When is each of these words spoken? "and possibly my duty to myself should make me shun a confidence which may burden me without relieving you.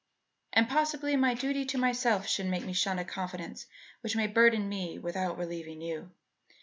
"and 0.51 0.67
possibly 0.67 1.15
my 1.15 1.35
duty 1.35 1.63
to 1.63 1.77
myself 1.77 2.25
should 2.27 2.47
make 2.47 2.65
me 2.65 2.73
shun 2.73 2.97
a 2.97 3.05
confidence 3.05 3.67
which 4.01 4.15
may 4.15 4.25
burden 4.25 4.67
me 4.67 4.97
without 4.97 5.37
relieving 5.37 5.79
you. 5.79 6.09